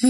Halo, 0.00 0.08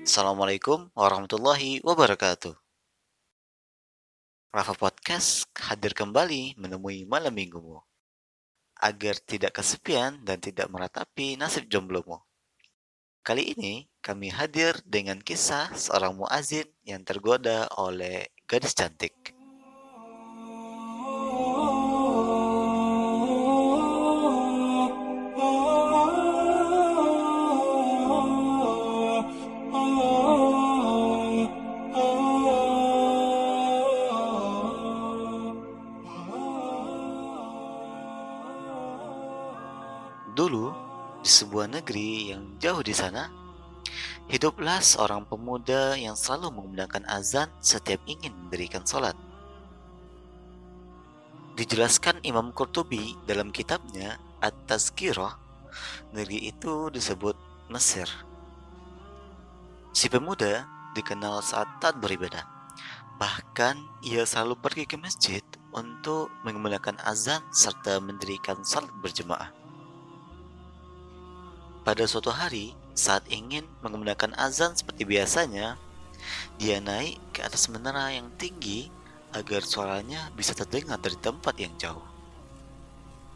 Assalamualaikum 0.00 0.88
warahmatullahi 0.96 1.84
wabarakatuh. 1.84 2.56
Rafa 4.48 4.74
Podcast 4.80 5.44
hadir 5.60 5.92
kembali 5.92 6.56
menemui 6.56 7.04
malam 7.04 7.36
minggumu 7.36 7.84
agar 8.80 9.20
tidak 9.28 9.60
kesepian 9.60 10.24
dan 10.24 10.40
tidak 10.40 10.72
meratapi 10.72 11.36
nasib 11.36 11.68
jomblomu. 11.68 12.27
Kali 13.28 13.52
ini 13.52 13.84
kami 14.00 14.32
hadir 14.32 14.72
dengan 14.88 15.20
kisah 15.20 15.76
seorang 15.76 16.16
muazin 16.16 16.64
yang 16.88 17.04
tergoda 17.04 17.68
oleh 17.76 18.32
gadis 18.48 18.72
cantik. 18.72 19.36
Dulu, 40.32 40.87
di 41.22 41.30
sebuah 41.30 41.66
negeri 41.66 42.32
yang 42.32 42.58
jauh 42.62 42.82
di 42.82 42.94
sana, 42.94 43.30
hiduplah 44.30 44.78
seorang 44.78 45.26
pemuda 45.26 45.98
yang 45.98 46.14
selalu 46.14 46.54
menggunakan 46.54 47.04
azan 47.10 47.48
setiap 47.58 47.98
ingin 48.06 48.34
mendirikan 48.46 48.86
sholat. 48.86 49.16
Dijelaskan 51.58 52.22
Imam 52.22 52.54
Qurtubi 52.54 53.18
dalam 53.26 53.50
kitabnya 53.50 54.22
At-Tazkirah, 54.38 55.34
negeri 56.14 56.54
itu 56.54 56.86
disebut 56.94 57.34
Mesir. 57.66 58.06
Si 59.90 60.06
pemuda 60.06 60.70
dikenal 60.94 61.42
saat 61.42 61.66
taat 61.82 61.98
beribadah. 61.98 62.46
Bahkan 63.18 64.06
ia 64.06 64.22
selalu 64.22 64.54
pergi 64.62 64.84
ke 64.86 64.94
masjid 64.94 65.42
untuk 65.74 66.30
menggunakan 66.46 67.02
azan 67.02 67.42
serta 67.50 67.98
mendirikan 67.98 68.62
salat 68.62 68.94
berjemaah. 69.02 69.50
Pada 71.88 72.04
suatu 72.04 72.28
hari, 72.28 72.76
saat 72.92 73.24
ingin 73.32 73.64
menggunakan 73.80 74.36
azan 74.36 74.76
seperti 74.76 75.08
biasanya, 75.08 75.80
dia 76.60 76.84
naik 76.84 77.16
ke 77.32 77.40
atas 77.40 77.72
menara 77.72 78.12
yang 78.12 78.28
tinggi 78.36 78.92
agar 79.32 79.64
suaranya 79.64 80.28
bisa 80.36 80.52
terdengar 80.52 81.00
dari 81.00 81.16
tempat 81.16 81.56
yang 81.56 81.72
jauh. 81.80 82.04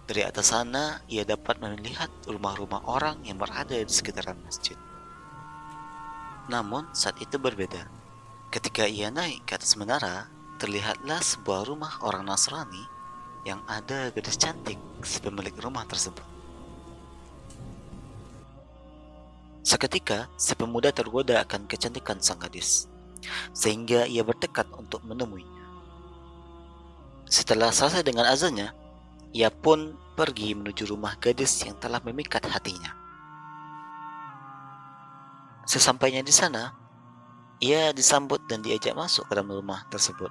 Dari 0.04 0.28
atas 0.28 0.52
sana, 0.52 1.00
ia 1.08 1.24
dapat 1.24 1.64
melihat 1.64 2.12
rumah-rumah 2.28 2.84
orang 2.84 3.24
yang 3.24 3.40
berada 3.40 3.72
di 3.72 3.88
sekitaran 3.88 4.36
masjid. 4.44 4.76
Namun, 6.52 6.92
saat 6.92 7.16
itu 7.24 7.40
berbeda. 7.40 7.88
Ketika 8.52 8.84
ia 8.84 9.08
naik 9.08 9.48
ke 9.48 9.56
atas 9.56 9.80
menara, 9.80 10.28
terlihatlah 10.60 11.24
sebuah 11.24 11.72
rumah 11.72 12.04
orang 12.04 12.28
Nasrani 12.28 12.84
yang 13.48 13.64
ada 13.64 14.12
gadis 14.12 14.36
cantik 14.36 14.76
si 15.00 15.24
pemilik 15.24 15.56
rumah 15.56 15.88
tersebut. 15.88 16.41
Seketika, 19.62 20.26
si 20.34 20.58
pemuda 20.58 20.90
tergoda 20.90 21.38
akan 21.46 21.70
kecantikan 21.70 22.18
sang 22.18 22.42
gadis, 22.42 22.90
sehingga 23.54 24.10
ia 24.10 24.26
bertekad 24.26 24.66
untuk 24.74 25.06
menemuinya. 25.06 25.62
Setelah 27.30 27.70
selesai 27.70 28.02
dengan 28.02 28.26
azannya, 28.26 28.74
ia 29.30 29.48
pun 29.54 29.94
pergi 30.18 30.52
menuju 30.58 30.90
rumah 30.90 31.14
gadis 31.16 31.62
yang 31.62 31.78
telah 31.78 32.02
memikat 32.02 32.42
hatinya. 32.50 32.92
Sesampainya 35.62 36.26
di 36.26 36.34
sana, 36.34 36.74
ia 37.62 37.94
disambut 37.94 38.42
dan 38.50 38.66
diajak 38.66 38.98
masuk 38.98 39.30
ke 39.30 39.32
dalam 39.38 39.54
rumah 39.54 39.86
tersebut. 39.88 40.28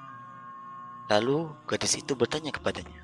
Lalu 1.08 1.48
gadis 1.72 1.96
itu 1.96 2.20
bertanya 2.20 2.52
kepadanya, 2.52 3.00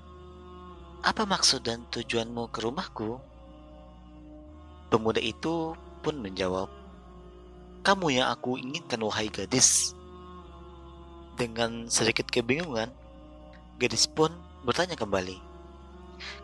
"Apa 1.08 1.24
maksud 1.24 1.64
dan 1.64 1.88
tujuanmu 1.88 2.52
ke 2.52 2.60
rumahku?" 2.68 3.16
Pemuda 4.92 5.24
itu 5.24 5.72
pun 6.08 6.24
menjawab, 6.24 6.72
Kamu 7.84 8.08
yang 8.16 8.32
aku 8.32 8.56
inginkan 8.56 9.04
wahai 9.04 9.28
gadis. 9.28 9.92
Dengan 11.36 11.92
sedikit 11.92 12.32
kebingungan, 12.32 12.96
gadis 13.76 14.08
pun 14.08 14.32
bertanya 14.64 14.96
kembali, 14.96 15.36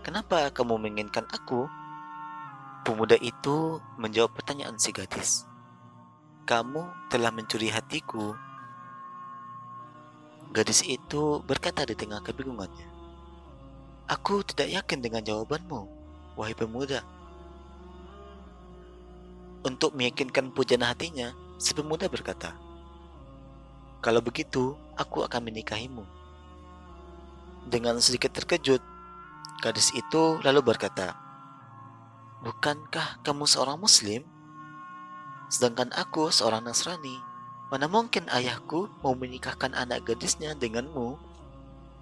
Kenapa 0.03 0.51
kamu 0.51 0.83
menginginkan 0.83 1.23
aku? 1.31 1.71
Pemuda 2.83 3.15
itu 3.23 3.79
menjawab 3.95 4.35
pertanyaan 4.35 4.75
si 4.75 4.91
gadis. 4.91 5.47
Kamu 6.43 7.07
telah 7.07 7.31
mencuri 7.31 7.71
hatiku. 7.71 8.35
Gadis 10.51 10.83
itu 10.83 11.39
berkata 11.47 11.87
di 11.87 11.95
tengah 11.95 12.19
kebingungannya. 12.19 12.91
Aku 14.11 14.43
tidak 14.43 14.67
yakin 14.83 14.99
dengan 14.99 15.23
jawabanmu, 15.23 15.87
wahai 16.35 16.51
pemuda. 16.51 17.22
Untuk 19.63 19.95
meyakinkan 19.95 20.51
pujana 20.51 20.91
hatinya, 20.91 21.31
si 21.55 21.71
pemuda 21.71 22.11
berkata, 22.11 22.51
Kalau 24.03 24.19
begitu, 24.19 24.75
aku 24.99 25.23
akan 25.23 25.47
menikahimu. 25.47 26.03
Dengan 27.71 27.95
sedikit 28.03 28.35
terkejut, 28.35 28.83
gadis 29.63 29.95
itu 29.95 30.43
lalu 30.43 30.59
berkata, 30.59 31.15
Bukankah 32.43 33.23
kamu 33.23 33.47
seorang 33.47 33.79
muslim? 33.79 34.27
Sedangkan 35.47 35.95
aku 35.95 36.27
seorang 36.27 36.67
Nasrani. 36.67 37.15
Mana 37.71 37.87
mungkin 37.87 38.27
ayahku 38.27 38.91
mau 38.99 39.15
menikahkan 39.15 39.71
anak 39.71 40.03
gadisnya 40.03 40.51
denganmu? 40.59 41.15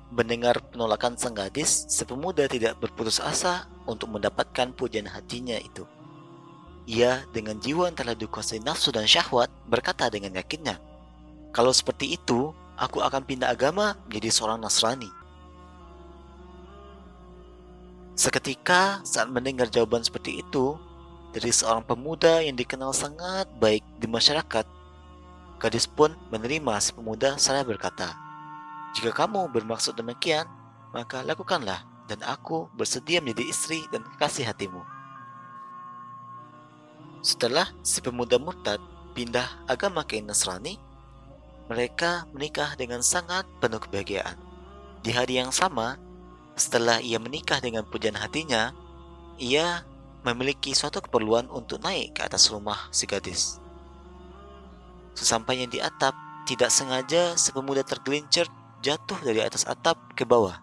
Mendengar 0.09 0.65
penolakan 0.73 1.13
sang 1.13 1.37
gadis, 1.37 1.85
si 1.93 2.01
pemuda 2.09 2.49
tidak 2.49 2.81
berputus 2.81 3.21
asa 3.21 3.69
untuk 3.85 4.09
mendapatkan 4.17 4.73
pujian 4.73 5.05
hatinya 5.05 5.61
itu. 5.61 5.85
Ia 6.89 7.25
dengan 7.29 7.61
jiwa 7.61 7.89
yang 7.89 7.97
telah 7.97 8.17
dikuasai 8.17 8.63
nafsu 8.65 8.89
dan 8.89 9.05
syahwat 9.05 9.53
berkata 9.69 10.09
dengan 10.09 10.33
yakinnya, 10.33 10.81
Kalau 11.53 11.69
seperti 11.69 12.17
itu, 12.17 12.55
aku 12.79 13.03
akan 13.05 13.21
pindah 13.21 13.53
agama 13.53 13.93
menjadi 14.09 14.33
seorang 14.33 14.57
Nasrani. 14.57 15.09
Seketika 18.17 19.01
saat 19.05 19.29
mendengar 19.29 19.69
jawaban 19.69 20.01
seperti 20.01 20.41
itu 20.41 20.77
dari 21.31 21.53
seorang 21.53 21.85
pemuda 21.85 22.41
yang 22.43 22.57
dikenal 22.57 22.91
sangat 22.91 23.47
baik 23.61 23.85
di 24.01 24.07
masyarakat, 24.09 24.65
gadis 25.61 25.85
pun 25.85 26.11
menerima 26.33 26.81
si 26.81 26.91
pemuda 26.91 27.37
saya 27.37 27.61
berkata, 27.61 28.17
Jika 28.97 29.13
kamu 29.13 29.53
bermaksud 29.53 29.95
demikian, 29.95 30.49
maka 30.91 31.23
lakukanlah 31.23 31.85
dan 32.11 32.19
aku 32.27 32.67
bersedia 32.75 33.23
menjadi 33.23 33.47
istri 33.47 33.79
dan 33.95 34.03
kekasih 34.03 34.43
hatimu. 34.43 35.00
Setelah 37.21 37.69
si 37.85 38.01
pemuda 38.01 38.41
murtad 38.41 38.81
pindah 39.13 39.45
agama 39.69 40.01
ke 40.01 40.17
Nasrani, 40.25 40.81
mereka 41.69 42.25
menikah 42.33 42.73
dengan 42.73 43.05
sangat 43.05 43.45
penuh 43.61 43.77
kebahagiaan. 43.77 44.35
Di 45.05 45.13
hari 45.13 45.37
yang 45.37 45.53
sama, 45.53 46.01
setelah 46.57 46.97
ia 46.97 47.21
menikah 47.21 47.61
dengan 47.61 47.85
pujian 47.85 48.17
hatinya, 48.17 48.73
ia 49.37 49.85
memiliki 50.25 50.73
suatu 50.73 51.01
keperluan 51.01 51.45
untuk 51.53 51.81
naik 51.81 52.17
ke 52.17 52.21
atas 52.25 52.49
rumah 52.49 52.89
si 52.89 53.05
gadis. 53.05 53.61
Sesampainya 55.13 55.69
di 55.69 55.77
atap, 55.77 56.13
tidak 56.49 56.73
sengaja 56.73 57.37
si 57.37 57.53
pemuda 57.53 57.85
tergelincir 57.85 58.49
jatuh 58.81 59.17
dari 59.21 59.45
atas 59.45 59.61
atap 59.69 59.97
ke 60.17 60.25
bawah, 60.25 60.57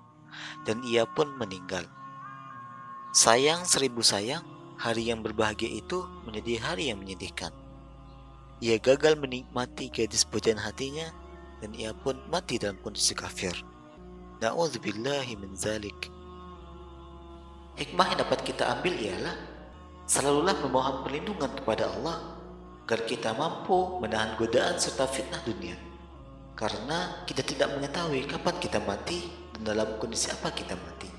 dan 0.67 0.83
ia 0.83 1.06
pun 1.06 1.31
meninggal. 1.38 1.87
Sayang 3.15 3.62
seribu 3.62 4.03
sayang, 4.03 4.43
hari 4.79 5.11
yang 5.11 5.27
berbahagia 5.27 5.69
itu 5.69 6.07
menjadi 6.23 6.63
hari 6.63 6.95
yang 6.95 7.03
menyedihkan. 7.03 7.51
Ia 8.63 8.79
gagal 8.79 9.19
menikmati 9.19 9.91
gadis 9.91 10.23
pujian 10.23 10.59
hatinya 10.59 11.11
dan 11.59 11.75
ia 11.75 11.91
pun 11.91 12.19
mati 12.31 12.63
dalam 12.63 12.79
kondisi 12.83 13.15
kafir. 13.15 13.55
Na'udzubillahi 14.39 15.35
min 15.35 15.51
zalik. 15.59 16.11
Hikmah 17.75 18.15
yang 18.15 18.19
dapat 18.23 18.43
kita 18.47 18.67
ambil 18.79 18.95
ialah 18.95 19.35
selalulah 20.07 20.55
memohon 20.63 21.07
perlindungan 21.07 21.51
kepada 21.59 21.91
Allah 21.99 22.39
agar 22.87 23.03
kita 23.07 23.35
mampu 23.35 23.99
menahan 23.99 24.39
godaan 24.39 24.79
serta 24.79 25.11
fitnah 25.11 25.43
dunia. 25.43 25.75
Karena 26.59 27.23
kita 27.27 27.43
tidak 27.47 27.75
mengetahui 27.79 28.27
kapan 28.27 28.57
kita 28.59 28.79
mati 28.83 29.31
dan 29.55 29.75
dalam 29.75 29.99
kondisi 30.03 30.31
apa 30.31 30.51
kita 30.51 30.75
mati. 30.75 31.18